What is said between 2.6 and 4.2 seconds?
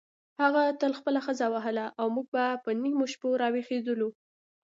په نیمو شپو راویښېدلو.